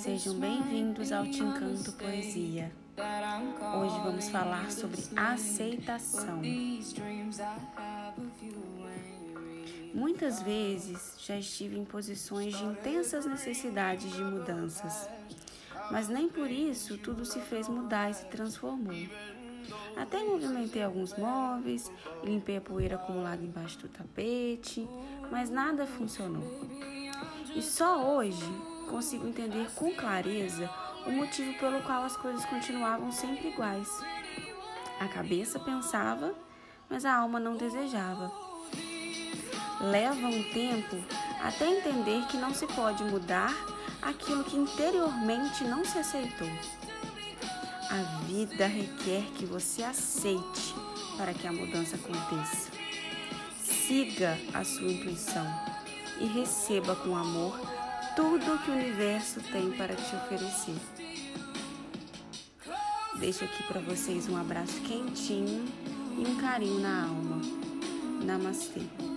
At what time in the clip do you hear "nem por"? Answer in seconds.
16.08-16.48